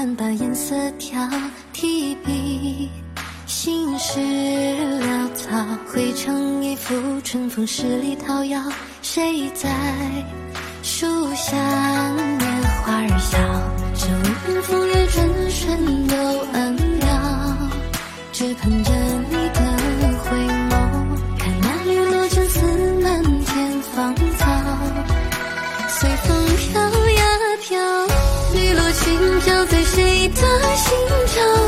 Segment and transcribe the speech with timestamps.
[0.00, 1.28] 淡把颜色调
[1.74, 2.88] 提笔
[3.44, 8.72] 心事潦草绘成一幅春风十里桃夭
[9.02, 9.68] 谁在
[30.42, 31.59] 的心跳